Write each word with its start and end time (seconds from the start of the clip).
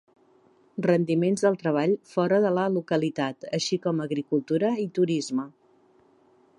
Rendiments 0.85 1.43
del 1.47 1.57
treball 1.63 1.93
fora 2.13 2.39
de 2.47 2.53
la 2.59 2.65
localitat, 2.79 3.47
així 3.59 3.79
com 3.85 4.03
agricultura 4.07 4.73
i 4.87 4.91
turisme. 5.01 5.47